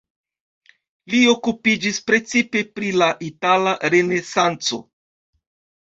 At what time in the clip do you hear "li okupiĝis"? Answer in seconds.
1.15-2.01